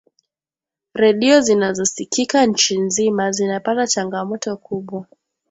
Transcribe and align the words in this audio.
redio 0.93 1.41
zinazosikika 1.41 2.45
nchi 2.45 2.79
nzima 2.79 3.31
zinapata 3.31 3.87
changamoto 3.87 4.57
kubwa 4.57 5.05